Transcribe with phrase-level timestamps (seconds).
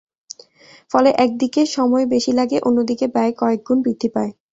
[0.91, 4.31] ফলে একদিকে সময় বেশি লাগে, অন্যদিকে ব্যয় কয়েক গুণ বৃদ্ধি পায়।